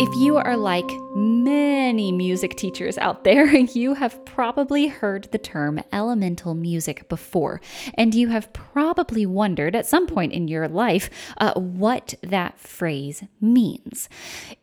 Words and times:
If 0.00 0.14
you 0.16 0.36
are 0.36 0.56
like 0.56 0.90
many 1.14 2.10
music 2.10 2.56
teachers 2.56 2.98
out 2.98 3.24
there, 3.24 3.46
you 3.56 3.94
have 3.94 4.24
probably 4.24 4.88
heard 4.88 5.28
the 5.30 5.38
term 5.38 5.80
elemental 5.92 6.54
music 6.54 7.08
before, 7.08 7.60
and 7.94 8.14
you 8.14 8.28
have 8.28 8.52
probably 8.52 9.24
wondered 9.24 9.76
at 9.76 9.86
some 9.86 10.06
point 10.06 10.32
in 10.32 10.48
your 10.48 10.68
life 10.68 11.10
uh, 11.38 11.54
what 11.54 12.14
that 12.22 12.58
phrase 12.58 13.22
means. 13.40 14.08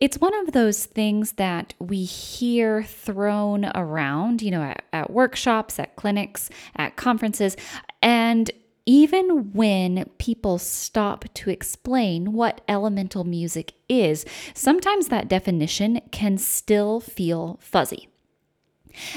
It's 0.00 0.18
one 0.18 0.34
of 0.34 0.52
those 0.52 0.84
things 0.84 1.32
that 1.32 1.74
we 1.78 2.04
hear 2.04 2.82
thrown 2.82 3.64
around, 3.74 4.42
you 4.42 4.50
know, 4.50 4.62
at, 4.62 4.84
at 4.92 5.10
workshops, 5.10 5.78
at 5.78 5.96
clinics, 5.96 6.50
at 6.76 6.96
conferences, 6.96 7.56
and 8.02 8.50
even 8.86 9.52
when 9.52 10.08
people 10.18 10.58
stop 10.58 11.24
to 11.34 11.50
explain 11.50 12.32
what 12.32 12.60
elemental 12.68 13.24
music 13.24 13.74
is, 13.88 14.24
sometimes 14.54 15.08
that 15.08 15.28
definition 15.28 16.00
can 16.10 16.38
still 16.38 17.00
feel 17.00 17.58
fuzzy. 17.60 18.08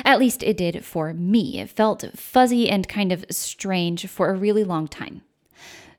At 0.04 0.20
least 0.20 0.44
it 0.44 0.58
did 0.58 0.86
for 0.86 1.14
me. 1.14 1.60
It 1.60 1.70
felt 1.70 2.06
fuzzy 2.16 2.70
and 2.70 2.88
kind 2.88 3.12
of 3.12 3.26
strange 3.30 4.08
for 4.08 4.30
a 4.30 4.36
really 4.36 4.64
long 4.64 4.88
time. 4.88 5.22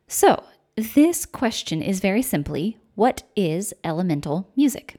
So, 0.08 0.44
this 0.76 1.26
question 1.26 1.82
is 1.82 2.00
very 2.00 2.22
simply 2.22 2.78
what 2.94 3.24
is 3.34 3.74
elemental 3.84 4.50
music? 4.56 4.96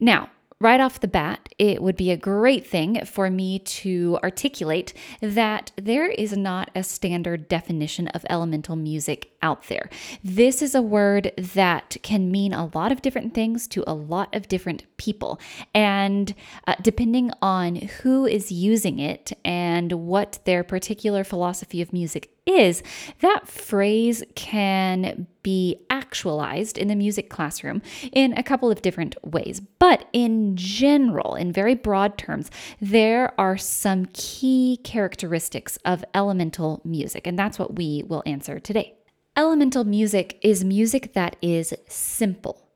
Now, 0.00 0.30
right 0.60 0.80
off 0.80 1.00
the 1.00 1.08
bat, 1.08 1.48
it 1.58 1.80
would 1.80 1.96
be 1.96 2.10
a 2.10 2.16
great 2.16 2.66
thing 2.66 3.04
for 3.04 3.30
me 3.30 3.60
to 3.60 4.18
articulate 4.24 4.92
that 5.20 5.70
there 5.76 6.08
is 6.08 6.36
not 6.36 6.70
a 6.74 6.82
standard 6.82 7.48
definition 7.48 8.08
of 8.08 8.26
elemental 8.28 8.74
music 8.74 9.30
out 9.40 9.68
there. 9.68 9.88
This 10.24 10.60
is 10.60 10.74
a 10.74 10.82
word 10.82 11.32
that 11.36 11.96
can 12.02 12.32
mean 12.32 12.52
a 12.52 12.70
lot 12.74 12.90
of 12.90 13.02
different 13.02 13.34
things 13.34 13.68
to 13.68 13.84
a 13.86 13.94
lot 13.94 14.34
of 14.34 14.48
different 14.48 14.84
people. 14.96 15.38
And 15.74 16.34
uh, 16.66 16.74
depending 16.82 17.30
on 17.40 17.76
who 17.76 18.26
is 18.26 18.50
using 18.50 18.98
it 18.98 19.32
and 19.44 19.92
what 19.92 20.40
their 20.44 20.64
particular 20.64 21.22
philosophy 21.22 21.80
of 21.80 21.92
music 21.92 22.30
is, 22.46 22.82
that 23.20 23.46
phrase 23.46 24.24
can 24.34 25.28
be 25.42 25.76
actualized 26.08 26.78
in 26.78 26.88
the 26.88 26.96
music 26.96 27.28
classroom 27.28 27.82
in 28.12 28.32
a 28.38 28.42
couple 28.42 28.70
of 28.70 28.80
different 28.80 29.14
ways. 29.22 29.60
But 29.60 30.08
in 30.14 30.56
general, 30.56 31.34
in 31.34 31.52
very 31.52 31.74
broad 31.74 32.16
terms, 32.16 32.50
there 32.80 33.38
are 33.38 33.58
some 33.58 34.06
key 34.14 34.80
characteristics 34.84 35.76
of 35.84 36.04
elemental 36.14 36.80
music, 36.82 37.26
and 37.26 37.38
that's 37.38 37.58
what 37.58 37.76
we 37.76 38.04
will 38.06 38.22
answer 38.24 38.58
today. 38.58 38.94
Elemental 39.36 39.84
music 39.84 40.38
is 40.42 40.64
music 40.64 41.12
that 41.12 41.36
is 41.42 41.74
simple. 41.88 42.66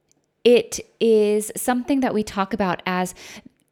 It 0.45 0.81
is 1.01 1.51
something 1.57 2.01
that 2.01 2.13
we 2.13 2.23
talk 2.23 2.53
about 2.53 2.83
as 2.85 3.15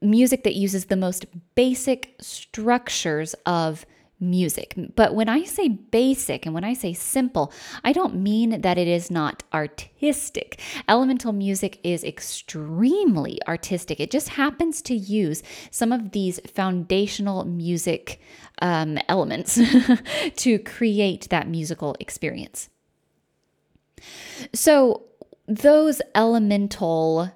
music 0.01 0.43
that 0.45 0.55
uses 0.55 0.87
the 0.87 0.97
most 0.97 1.27
basic 1.55 2.15
structures 2.19 3.35
of 3.45 3.85
music. 4.21 4.75
But 4.95 5.15
when 5.15 5.29
I 5.29 5.45
say 5.45 5.69
basic 5.69 6.45
and 6.45 6.55
when 6.55 6.65
I 6.65 6.75
say 6.75 6.93
simple, 6.93 7.53
I 7.83 7.93
don't 7.93 8.17
mean 8.17 8.61
that 8.61 8.79
it 8.79 8.87
is 8.87 9.11
not 9.11 9.43
artistic. 9.53 10.61
Elemental 10.89 11.33
music 11.33 11.81
is 11.83 12.05
extremely 12.05 13.39
artistic. 13.49 13.99
It 13.99 14.11
just 14.11 14.31
happens 14.31 14.83
to 14.83 14.95
use 14.95 15.43
some 15.71 15.93
of 15.93 16.13
these 16.13 16.39
foundational 16.47 17.45
music 17.45 18.21
um, 18.61 18.99
elements 19.09 19.59
to 20.37 20.59
create 20.59 21.29
that 21.31 21.49
musical 21.49 21.97
experience. 21.99 22.69
So, 24.53 25.05
those 25.47 26.01
elemental 26.15 27.33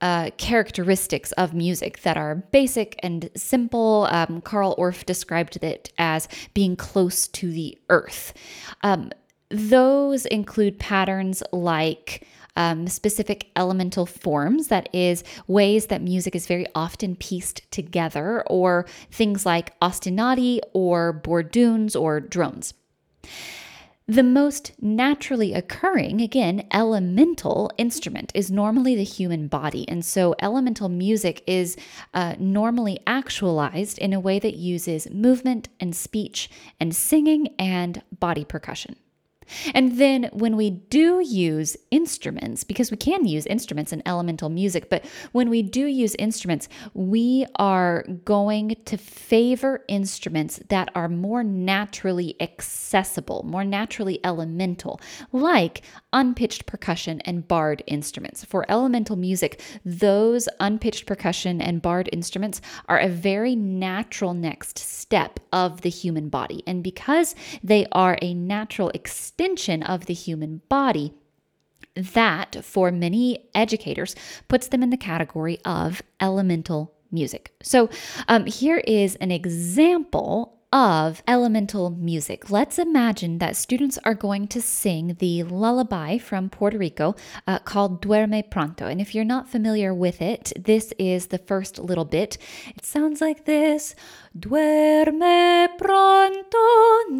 uh, 0.00 0.30
characteristics 0.36 1.32
of 1.32 1.54
music 1.54 2.02
that 2.02 2.16
are 2.16 2.36
basic 2.52 2.98
and 3.02 3.30
simple. 3.34 4.08
Um, 4.10 4.40
Carl 4.40 4.74
Orff 4.76 5.06
described 5.06 5.56
it 5.62 5.92
as 5.98 6.28
being 6.54 6.76
close 6.76 7.28
to 7.28 7.50
the 7.50 7.78
earth. 7.88 8.34
Um, 8.82 9.10
those 9.48 10.26
include 10.26 10.78
patterns 10.78 11.42
like 11.52 12.26
um, 12.56 12.88
specific 12.88 13.50
elemental 13.54 14.06
forms, 14.06 14.68
that 14.68 14.88
is, 14.94 15.22
ways 15.46 15.86
that 15.86 16.02
music 16.02 16.34
is 16.34 16.46
very 16.46 16.66
often 16.74 17.14
pieced 17.16 17.70
together, 17.70 18.42
or 18.48 18.86
things 19.10 19.44
like 19.44 19.78
ostinati 19.80 20.60
or 20.72 21.20
borduns 21.22 21.98
or 22.00 22.20
drones. 22.20 22.74
The 24.08 24.22
most 24.22 24.70
naturally 24.80 25.52
occurring, 25.52 26.20
again, 26.20 26.68
elemental 26.72 27.72
instrument 27.76 28.30
is 28.36 28.52
normally 28.52 28.94
the 28.94 29.02
human 29.02 29.48
body. 29.48 29.84
And 29.88 30.04
so 30.04 30.36
elemental 30.38 30.88
music 30.88 31.42
is 31.44 31.76
uh, 32.14 32.36
normally 32.38 33.00
actualized 33.04 33.98
in 33.98 34.12
a 34.12 34.20
way 34.20 34.38
that 34.38 34.54
uses 34.54 35.10
movement 35.10 35.70
and 35.80 35.94
speech 35.94 36.48
and 36.78 36.94
singing 36.94 37.48
and 37.58 38.00
body 38.12 38.44
percussion. 38.44 38.94
And 39.74 39.98
then 39.98 40.30
when 40.32 40.56
we 40.56 40.70
do 40.70 41.20
use 41.20 41.76
instruments, 41.90 42.64
because 42.64 42.90
we 42.90 42.96
can 42.96 43.26
use 43.26 43.46
instruments 43.46 43.92
in 43.92 44.02
elemental 44.06 44.48
music, 44.48 44.90
but 44.90 45.04
when 45.32 45.50
we 45.50 45.62
do 45.62 45.86
use 45.86 46.14
instruments, 46.16 46.68
we 46.94 47.46
are 47.56 48.04
going 48.24 48.76
to 48.84 48.96
favor 48.96 49.84
instruments 49.88 50.60
that 50.68 50.90
are 50.94 51.08
more 51.08 51.44
naturally 51.44 52.36
accessible, 52.40 53.44
more 53.46 53.64
naturally 53.64 54.20
elemental, 54.24 55.00
like 55.32 55.82
unpitched 56.12 56.66
percussion 56.66 57.20
and 57.22 57.46
barred 57.46 57.82
instruments. 57.86 58.44
For 58.44 58.64
elemental 58.70 59.16
music, 59.16 59.60
those 59.84 60.48
unpitched 60.60 61.06
percussion 61.06 61.60
and 61.60 61.82
barred 61.82 62.08
instruments 62.12 62.60
are 62.88 62.98
a 62.98 63.08
very 63.08 63.54
natural 63.54 64.34
next 64.34 64.78
step 64.78 65.38
of 65.52 65.82
the 65.82 65.90
human 65.90 66.28
body. 66.28 66.62
And 66.66 66.82
because 66.82 67.34
they 67.62 67.86
are 67.92 68.18
a 68.22 68.34
natural 68.34 68.90
extension, 68.90 69.35
extension 69.36 69.82
of 69.82 70.06
the 70.06 70.14
human 70.14 70.62
body. 70.68 71.12
That, 71.94 72.62
for 72.62 72.90
many 72.90 73.48
educators, 73.54 74.14
puts 74.48 74.68
them 74.68 74.82
in 74.82 74.90
the 74.90 74.96
category 74.96 75.58
of 75.64 76.02
elemental 76.20 76.92
music. 77.10 77.52
So, 77.62 77.88
um, 78.28 78.44
here 78.44 78.78
is 78.78 79.16
an 79.16 79.30
example 79.30 80.56
of 80.72 81.22
elemental 81.26 81.90
music. 81.90 82.50
Let's 82.50 82.78
imagine 82.78 83.38
that 83.38 83.56
students 83.56 83.98
are 84.04 84.14
going 84.14 84.48
to 84.48 84.60
sing 84.60 85.16
the 85.20 85.44
lullaby 85.44 86.18
from 86.18 86.50
Puerto 86.50 86.76
Rico 86.76 87.14
uh, 87.46 87.60
called 87.60 88.02
Duerme 88.02 88.50
Pronto. 88.50 88.86
And 88.86 89.00
if 89.00 89.14
you're 89.14 89.24
not 89.24 89.48
familiar 89.48 89.94
with 89.94 90.20
it, 90.20 90.52
this 90.58 90.92
is 90.98 91.28
the 91.28 91.38
first 91.38 91.78
little 91.78 92.04
bit. 92.04 92.36
It 92.74 92.84
sounds 92.84 93.20
like 93.20 93.44
this 93.44 93.94
Duerme 94.38 95.78
pronto, 95.78 97.14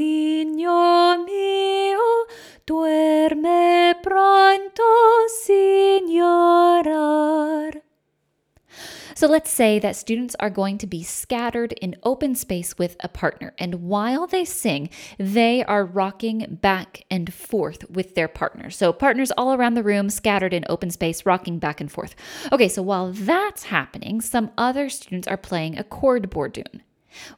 So 9.27 9.33
let's 9.33 9.51
say 9.51 9.81
that 9.81 9.97
students 9.97 10.37
are 10.39 10.51
going 10.51 10.79
to 10.79 10.87
be 10.87 11.03
scattered 11.03 11.73
in 11.73 11.97
open 12.05 12.37
space 12.37 12.79
with 12.79 12.97
a 13.01 13.09
partner, 13.09 13.55
and 13.59 13.83
while 13.83 14.29
they 14.29 14.45
sing, 14.45 14.89
they 15.19 15.65
are 15.65 15.85
rocking 15.85 16.59
back 16.63 17.03
and 17.11 17.35
forth 17.35 17.91
with 17.91 18.15
their 18.15 18.29
partner. 18.29 18.71
So 18.71 18.93
partners 18.93 19.33
all 19.33 19.53
around 19.53 19.75
the 19.75 19.83
room, 19.83 20.11
scattered 20.11 20.55
in 20.55 20.65
open 20.69 20.93
space, 20.93 21.27
rocking 21.27 21.59
back 21.59 21.81
and 21.81 21.91
forth. 21.91 22.15
Okay, 22.53 22.69
so 22.69 22.83
while 22.83 23.11
that's 23.11 23.65
happening, 23.65 24.21
some 24.21 24.53
other 24.57 24.89
students 24.89 25.27
are 25.27 25.37
playing 25.37 25.77
a 25.77 25.83
chord 25.83 26.31
bordun 26.31 26.83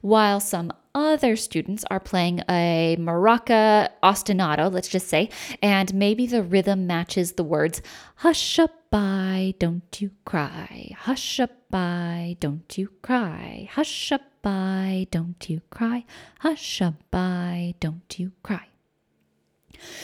while 0.01 0.39
some 0.39 0.71
other 0.95 1.35
students 1.35 1.85
are 1.89 1.99
playing 1.99 2.41
a 2.49 2.97
maraca 2.99 3.89
ostinato, 4.03 4.71
let's 4.71 4.87
just 4.87 5.07
say, 5.07 5.29
and 5.61 5.93
maybe 5.93 6.25
the 6.25 6.43
rhythm 6.43 6.87
matches 6.87 7.33
the 7.33 7.43
words 7.43 7.81
hush 8.15 8.59
up 8.59 8.89
by, 8.89 9.53
don't 9.59 10.01
you 10.01 10.11
cry, 10.25 10.91
hush 10.97 11.39
up 11.39 11.51
by, 11.69 12.35
don't 12.39 12.77
you 12.77 12.89
cry, 13.01 13.69
hush 13.71 14.11
up 14.11 14.21
by, 14.41 15.07
don't 15.11 15.49
you 15.49 15.61
cry, 15.69 16.05
hush 16.39 16.81
up 16.81 16.95
by, 17.11 17.75
don't 17.79 18.19
you 18.19 18.31
cry. 18.41 18.67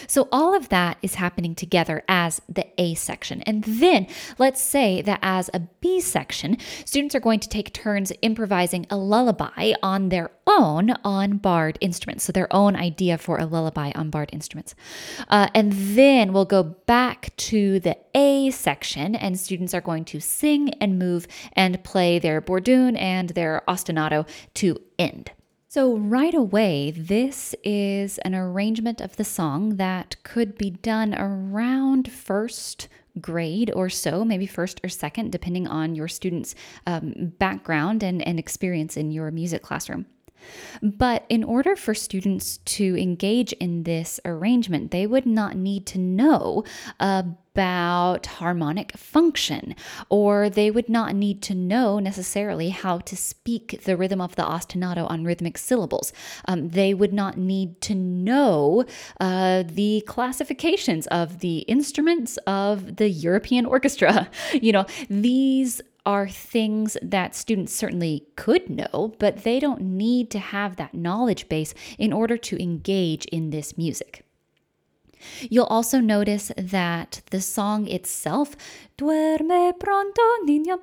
So, 0.08 0.28
all 0.32 0.56
of 0.56 0.70
that 0.70 0.98
is 1.02 1.16
happening 1.16 1.56
together 1.56 2.04
as 2.08 2.42
the 2.48 2.68
A 2.80 2.96
section. 2.96 3.42
And 3.44 3.64
then 3.64 4.08
let's 4.38 4.62
say 4.62 5.02
that 5.02 5.20
as 5.22 5.50
a 5.54 5.60
B 5.60 6.00
section, 6.00 6.58
students 6.86 7.16
are 7.16 7.20
going 7.20 7.40
to 7.40 7.50
take 7.50 7.74
turns 7.74 8.12
improvising 8.22 8.86
a 8.90 8.98
lullaby 8.98 9.74
on 9.82 10.10
their 10.10 10.32
own 10.48 10.92
on 11.04 11.38
barred 11.38 11.78
instruments. 11.82 12.24
So, 12.24 12.32
their 12.32 12.54
own 12.54 12.76
idea 12.76 13.18
for 13.18 13.38
a 13.38 13.46
lullaby 13.46 13.92
on 13.96 14.10
barred 14.10 14.30
instruments. 14.34 14.76
Uh, 15.30 15.48
and 15.54 15.72
then 15.72 16.34
we'll 16.34 16.46
go 16.46 16.64
back 16.64 17.36
to 17.38 17.80
the 17.80 17.98
A 18.16 18.52
section, 18.52 19.16
and 19.16 19.40
students 19.40 19.74
are 19.74 19.82
going 19.82 20.06
to 20.06 20.20
sing 20.20 20.70
and 20.82 21.00
move 21.00 21.28
and 21.54 21.84
play 21.84 22.20
their 22.20 22.42
bordun 22.42 22.98
and 23.00 23.30
their 23.30 23.64
ostinato 23.68 24.28
to 24.56 24.80
end. 24.98 25.32
So, 25.76 25.98
right 25.98 26.34
away, 26.34 26.92
this 26.92 27.54
is 27.62 28.18
an 28.20 28.34
arrangement 28.34 29.02
of 29.02 29.18
the 29.18 29.26
song 29.26 29.76
that 29.76 30.16
could 30.24 30.58
be 30.58 30.70
done 30.70 31.14
around 31.14 32.10
first 32.10 32.88
grade 33.20 33.70
or 33.76 33.90
so, 33.90 34.24
maybe 34.24 34.46
first 34.46 34.80
or 34.86 34.88
second, 34.88 35.34
depending 35.34 35.68
on 35.68 35.94
your 35.94 36.08
student's 36.08 36.56
um, 36.88 37.34
background 37.40 38.04
and, 38.04 38.26
and 38.26 38.40
experience 38.40 38.96
in 38.96 39.12
your 39.12 39.32
music 39.32 39.64
classroom. 39.64 40.06
But 40.82 41.26
in 41.30 41.44
order 41.44 41.76
for 41.76 41.94
students 41.94 42.58
to 42.58 42.98
engage 42.98 43.54
in 43.54 43.84
this 43.84 44.20
arrangement, 44.26 44.92
they 44.92 45.08
would 45.08 45.26
not 45.26 45.56
need 45.56 45.86
to 45.88 45.98
know 46.00 46.64
about 47.00 48.26
harmonic 48.26 48.92
function, 48.98 49.76
or 50.10 50.50
they 50.50 50.70
would 50.70 50.90
not 50.90 51.16
need 51.16 51.42
to 51.42 51.56
know 51.56 52.00
necessarily 52.00 52.70
how 52.70 52.98
to 52.98 53.16
speak 53.16 53.82
the 53.86 53.96
rhythm 53.96 54.20
of 54.20 54.36
the 54.36 54.44
ostinato 54.44 55.10
on 55.10 55.24
rhythmic 55.24 55.58
syllables. 55.58 56.12
Um, 56.50 56.70
they 56.70 56.94
would 56.94 57.14
not 57.14 57.38
need 57.38 57.80
to 57.82 57.96
know 57.96 58.84
uh, 59.22 59.64
the 59.66 60.04
classifications 60.06 61.08
of 61.08 61.40
the 61.40 61.60
instruments 61.60 62.38
of 62.46 62.98
the 62.98 63.10
European 63.10 63.66
orchestra. 63.66 64.30
You 64.66 64.72
know, 64.72 64.86
these 65.10 65.82
are 66.06 66.28
things 66.30 66.98
that 67.02 67.36
students 67.36 67.74
certainly 67.74 68.28
could 68.36 68.70
know, 68.70 69.14
but 69.20 69.44
they 69.44 69.60
don't 69.60 69.82
need 69.82 70.30
to 70.32 70.40
have 70.40 70.76
that 70.76 70.94
knowledge 70.94 71.50
base 71.50 71.74
in 71.98 72.14
order 72.14 72.38
to 72.38 72.62
engage 72.62 73.26
in 73.26 73.50
this 73.50 73.78
music. 73.78 74.26
You'll 75.50 75.66
also 75.66 76.00
notice 76.00 76.52
that 76.58 77.22
the 77.32 77.42
song 77.42 77.88
itself, 77.88 78.56
Duerme 78.98 79.74
pronto, 79.80 80.22
niño, 80.48 80.80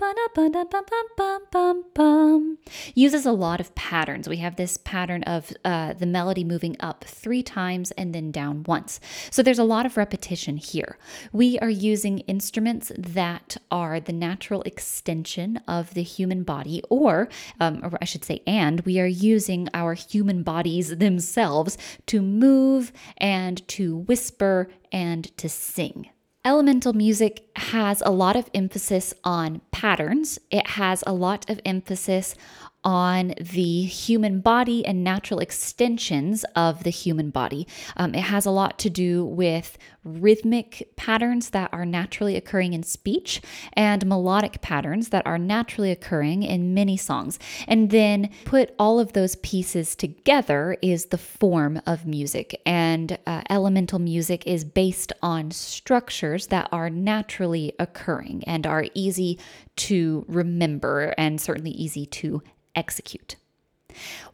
uses 2.95 3.27
a 3.27 3.33
lot 3.33 3.61
of 3.61 3.75
patterns. 3.75 4.29
We 4.29 4.39
have 4.39 4.57
this 4.57 4.77
pattern 4.77 5.23
of 5.25 5.53
uh, 5.65 5.95
the 5.95 6.07
melody 6.07 6.45
moving 6.45 6.77
up 6.81 7.05
three 7.05 7.43
times 7.43 7.91
and 7.93 8.15
then 8.15 8.31
down 8.31 8.65
once. 8.65 9.01
So 9.31 9.43
there's 9.43 9.59
a 9.59 9.65
lot 9.65 9.87
of 9.87 9.97
repetition 9.97 10.57
here. 10.57 10.99
We 11.33 11.59
are 11.61 11.71
using 11.71 12.21
instruments 12.21 12.93
that 12.97 13.57
are 13.71 14.01
the 14.01 14.13
natural 14.13 14.63
extension 14.63 15.59
of 15.69 15.95
the 15.95 16.03
human 16.03 16.43
body, 16.43 16.83
or, 16.91 17.29
um, 17.61 17.81
or 17.83 17.99
I 18.01 18.05
should 18.05 18.25
say, 18.25 18.43
and 18.47 18.81
we 18.83 19.01
are 19.01 19.07
using 19.07 19.69
our 19.75 19.95
human 19.95 20.43
bodies 20.43 20.97
themselves 20.97 21.79
to 22.07 22.23
move 22.23 22.93
and 23.17 23.67
to 23.69 23.99
whisper 23.99 24.69
and 24.91 25.37
to 25.39 25.49
sing. 25.49 26.09
Elemental 26.45 26.93
music 26.93 27.47
has 27.55 28.03
a 28.05 28.11
lot 28.11 28.35
of 28.35 28.51
emphasis 28.53 29.15
on 29.23 29.61
patterns. 29.71 30.41
It 30.51 30.67
has 30.71 31.05
a 31.07 31.13
lot 31.13 31.49
of 31.49 31.61
emphasis 31.65 32.35
on 32.85 33.35
the 33.39 33.83
human 33.85 34.41
body 34.41 34.85
and 34.85 35.05
natural 35.05 35.41
extensions 35.41 36.45
of 36.57 36.85
the 36.85 36.91
human 36.91 37.31
body. 37.31 37.67
Um, 37.97 38.15
it 38.15 38.23
has 38.23 38.47
a 38.47 38.51
lot 38.51 38.79
to 38.81 38.91
do 38.91 39.25
with 39.25 39.79
rhythmic 40.05 40.91
patterns 40.97 41.51
that 41.51 41.71
are 41.73 41.87
naturally 41.87 42.37
occurring 42.37 42.73
in 42.73 42.83
speech 42.83 43.41
and 43.75 44.05
melodic 44.05 44.61
patterns 44.61 45.11
that 45.11 45.25
are 45.27 45.39
naturally 45.39 45.91
occurring 45.91 46.43
in 46.43 46.75
many 46.75 46.97
songs. 46.97 47.39
And 47.69 47.91
then 47.91 48.31
put 48.45 48.75
all 48.79 48.99
of 48.99 49.13
those 49.13 49.37
pieces 49.37 49.95
together 49.95 50.77
is 50.83 51.07
the 51.07 51.19
form 51.19 51.81
of 51.87 52.05
music. 52.05 52.61
And 52.67 53.19
uh, 53.27 53.43
elemental 53.49 53.99
music 53.99 54.47
is 54.47 54.65
based 54.65 55.13
on 55.23 55.53
structures 55.53 56.49
that 56.49 56.69
are 56.73 56.91
naturally 56.91 57.73
occurring 57.79 58.43
and 58.45 58.67
are 58.67 58.87
easy 58.95 59.39
to 59.75 60.25
remember 60.29 61.15
and 61.17 61.41
certainly 61.41 61.71
easy 61.71 62.07
to 62.07 62.43
execute. 62.75 63.37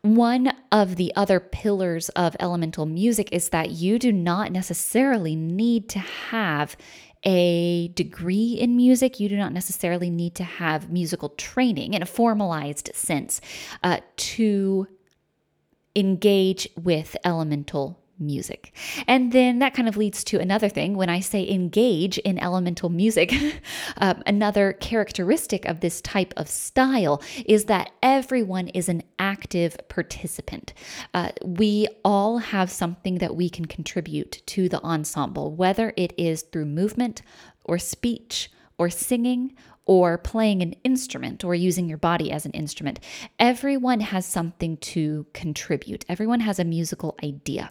One 0.02 0.52
of 0.70 0.96
the 0.96 1.12
other 1.16 1.40
pillars 1.40 2.08
of 2.10 2.36
elemental 2.38 2.86
music 2.86 3.28
is 3.32 3.48
that 3.48 3.70
you 3.72 3.98
do 3.98 4.12
not 4.12 4.52
necessarily 4.52 5.34
need 5.34 5.88
to 5.90 5.98
have 5.98 6.76
a 7.24 7.88
degree 7.88 8.52
in 8.52 8.76
music. 8.76 9.18
You 9.18 9.28
do 9.28 9.36
not 9.36 9.52
necessarily 9.52 10.10
need 10.10 10.34
to 10.36 10.44
have 10.44 10.90
musical 10.90 11.30
training 11.30 11.94
in 11.94 12.02
a 12.02 12.06
formalized 12.06 12.90
sense 12.94 13.40
uh, 13.82 13.98
to 14.16 14.86
engage 15.96 16.68
with 16.80 17.16
elemental 17.24 17.98
music. 18.18 18.74
And 19.06 19.32
then 19.32 19.58
that 19.60 19.74
kind 19.74 19.88
of 19.88 19.96
leads 19.96 20.24
to 20.24 20.40
another 20.40 20.68
thing. 20.68 20.96
When 20.96 21.08
I 21.08 21.20
say 21.20 21.48
engage 21.48 22.18
in 22.18 22.38
elemental 22.38 22.88
music, 22.88 23.34
um, 23.98 24.22
another 24.26 24.72
characteristic 24.74 25.64
of 25.64 25.80
this 25.80 26.00
type 26.00 26.34
of 26.36 26.48
style 26.48 27.22
is 27.46 27.66
that 27.66 27.90
everyone 28.02 28.68
is 28.68 28.88
an 28.88 29.02
active 29.18 29.76
participant. 29.88 30.72
Uh, 31.14 31.30
we 31.44 31.86
all 32.04 32.38
have 32.38 32.70
something 32.70 33.18
that 33.18 33.36
we 33.36 33.48
can 33.48 33.66
contribute 33.66 34.42
to 34.46 34.68
the 34.68 34.82
ensemble, 34.82 35.54
whether 35.54 35.92
it 35.96 36.12
is 36.16 36.42
through 36.42 36.66
movement 36.66 37.22
or 37.64 37.78
speech 37.78 38.50
or 38.78 38.88
singing 38.88 39.54
or 39.88 40.18
playing 40.18 40.62
an 40.62 40.74
instrument 40.84 41.42
or 41.42 41.54
using 41.54 41.88
your 41.88 41.98
body 41.98 42.30
as 42.30 42.44
an 42.44 42.52
instrument. 42.52 43.00
Everyone 43.38 44.00
has 44.00 44.26
something 44.26 44.76
to 44.76 45.26
contribute, 45.32 46.04
everyone 46.08 46.40
has 46.40 46.58
a 46.58 46.64
musical 46.64 47.16
idea. 47.24 47.70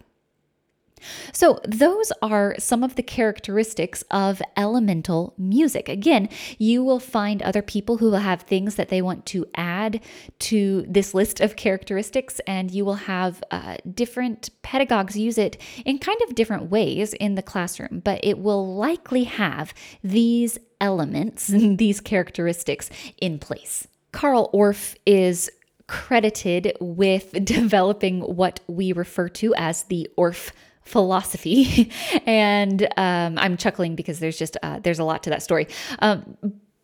So, 1.32 1.60
those 1.64 2.12
are 2.22 2.54
some 2.58 2.82
of 2.82 2.94
the 2.94 3.02
characteristics 3.02 4.02
of 4.10 4.42
elemental 4.56 5.34
music. 5.38 5.88
Again, 5.88 6.28
you 6.58 6.82
will 6.82 7.00
find 7.00 7.42
other 7.42 7.62
people 7.62 7.98
who 7.98 8.10
will 8.10 8.18
have 8.18 8.42
things 8.42 8.76
that 8.76 8.88
they 8.88 9.02
want 9.02 9.26
to 9.26 9.46
add 9.54 10.00
to 10.40 10.84
this 10.88 11.14
list 11.14 11.40
of 11.40 11.56
characteristics, 11.56 12.40
and 12.46 12.70
you 12.70 12.84
will 12.84 12.94
have 12.94 13.42
uh, 13.50 13.76
different 13.94 14.50
pedagogues 14.62 15.16
use 15.16 15.38
it 15.38 15.60
in 15.84 15.98
kind 15.98 16.20
of 16.22 16.34
different 16.34 16.70
ways 16.70 17.14
in 17.14 17.34
the 17.34 17.42
classroom, 17.42 18.00
but 18.04 18.20
it 18.22 18.38
will 18.38 18.74
likely 18.74 19.24
have 19.24 19.74
these 20.02 20.58
elements, 20.80 21.48
and 21.48 21.78
these 21.78 22.00
characteristics 22.00 22.90
in 23.20 23.38
place. 23.38 23.86
Carl 24.12 24.50
Orff 24.52 24.96
is 25.06 25.50
credited 25.86 26.76
with 26.80 27.32
developing 27.44 28.20
what 28.20 28.60
we 28.66 28.92
refer 28.92 29.28
to 29.28 29.54
as 29.56 29.84
the 29.84 30.08
Orff 30.16 30.50
philosophy, 30.88 31.92
and 32.26 32.88
um, 32.96 33.38
I'm 33.38 33.56
chuckling 33.56 33.94
because 33.94 34.18
there's 34.18 34.38
just 34.38 34.56
uh, 34.62 34.80
there's 34.80 34.98
a 34.98 35.04
lot 35.04 35.22
to 35.24 35.30
that 35.30 35.42
story. 35.42 35.68
Um, 36.00 36.36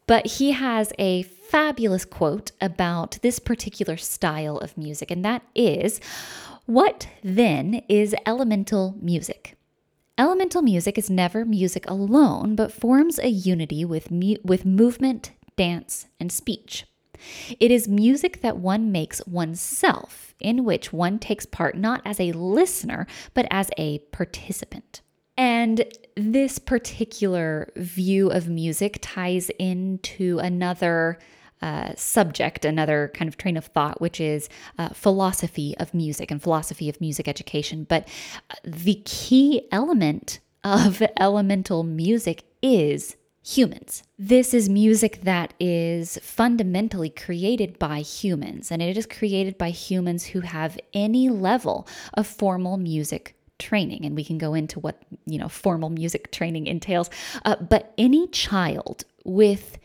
but 0.07 0.27
he 0.27 0.53
has 0.53 0.93
a 0.99 1.23
fabulous 1.23 2.05
quote 2.05 2.53
about 2.61 3.19
this 3.23 3.39
particular 3.39 3.97
style 3.97 4.59
of 4.59 4.77
music, 4.77 5.11
and 5.11 5.25
that 5.25 5.43
is, 5.55 6.01
"What 6.67 7.09
then 7.23 7.83
is 7.89 8.15
elemental 8.27 8.97
music?" 9.01 9.57
Elemental 10.17 10.63
music 10.63 10.97
is 10.97 11.11
never 11.11 11.45
music 11.45 11.91
alone, 11.91 12.55
but 12.55 12.71
forms 12.71 13.19
a 13.19 13.29
unity 13.29 13.85
with, 13.85 14.13
mu- 14.13 14.37
with 14.45 14.65
movement, 14.65 15.33
dance, 15.57 16.07
and 16.21 16.31
speech. 16.31 16.85
It 17.61 17.71
is 17.71 17.89
music 17.89 18.41
that 18.43 18.59
one 18.59 18.93
makes 18.93 19.25
oneself, 19.27 20.35
in 20.41 20.65
which 20.65 20.93
one 20.93 21.19
takes 21.19 21.47
part 21.47 21.77
not 21.77 22.03
as 22.05 22.21
a 22.21 22.33
listener, 22.33 23.07
but 23.35 23.47
as 23.51 23.71
a 23.77 23.99
participant. 24.11 25.01
And 25.37 25.85
this 26.17 26.59
particular 26.59 27.73
view 27.77 28.31
of 28.31 28.49
music 28.49 28.99
ties 29.01 29.51
into 29.59 30.39
another 30.39 31.19
uh, 31.61 31.95
subject, 31.97 32.65
another 32.65 33.11
kind 33.15 33.29
of 33.29 33.37
train 33.37 33.57
of 33.57 33.65
thought, 33.65 34.01
which 34.01 34.21
is 34.21 34.49
uh, 34.79 34.91
philosophy 34.91 35.75
of 35.79 35.95
music 35.95 36.31
and 36.31 36.43
philosophy 36.43 36.89
of 36.89 37.01
music 37.01 37.27
education. 37.27 37.85
But 37.89 38.07
uh, 38.51 38.55
the 38.65 39.01
key 39.05 39.67
element 39.73 40.41
of 40.63 41.03
elemental 41.19 41.83
music 41.83 42.45
is 42.63 43.17
humans. 43.45 44.03
This 44.19 44.55
is 44.55 44.69
music 44.69 45.21
that 45.23 45.53
is 45.61 46.19
fundamentally 46.23 47.11
created 47.11 47.79
by 47.79 48.01
humans, 48.01 48.71
and 48.73 48.81
it 48.81 48.97
is 48.97 49.07
created 49.07 49.59
by 49.59 49.71
humans 49.71 50.27
who 50.27 50.41
have 50.41 50.79
any 50.95 51.29
level 51.29 51.87
of 52.15 52.27
formal 52.27 52.79
music 52.79 53.37
training. 53.59 54.05
And 54.05 54.17
we 54.17 54.25
can 54.25 54.39
go 54.39 54.55
into 54.55 54.81
what 54.81 55.03
you 55.27 55.39
know 55.39 55.49
formal 55.49 55.91
music 55.91 56.33
training 56.33 56.67
entails. 56.67 57.11
Uh, 57.45 57.57
but 57.57 57.93
any 57.99 58.27
child 58.29 59.05
with 59.25 59.79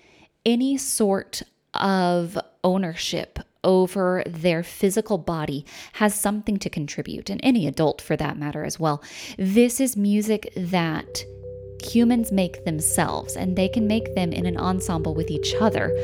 any 0.46 0.78
sort 0.78 1.44
of 1.74 2.38
ownership 2.64 3.40
over 3.64 4.24
their 4.26 4.64
physical 4.64 5.18
body 5.18 5.66
has 5.94 6.16
something 6.16 6.58
to 6.58 6.70
contribute 6.70 7.30
and 7.30 7.42
any 7.44 7.68
adult 7.68 8.02
for 8.02 8.16
that 8.16 8.38
matter 8.38 8.64
as 8.64 8.80
well. 8.80 9.04
This 9.38 9.82
is 9.82 9.98
music 9.98 10.52
that 10.56 11.26
humans 11.82 12.32
make 12.32 12.64
themselves, 12.64 13.36
and 13.36 13.56
they 13.56 13.70
can 13.70 13.88
make 13.88 14.16
them 14.16 14.32
in 14.32 14.46
an 14.46 14.58
ensemble 14.58 15.14
with 15.14 15.30
each 15.30 15.54
other 15.60 15.96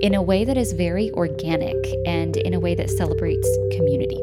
in 0.00 0.14
a 0.14 0.22
way 0.22 0.44
that 0.44 0.56
is 0.56 0.72
very 0.72 1.10
organic 1.12 1.76
and 2.06 2.36
in 2.36 2.54
a 2.54 2.60
way 2.60 2.74
that 2.74 2.90
celebrates 2.90 3.48
community. 3.72 4.20